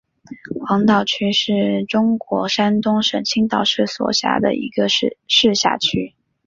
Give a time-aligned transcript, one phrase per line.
[0.65, 5.15] 黄岛区是中国山东省青岛市所辖的一个市
[5.53, 6.15] 辖区。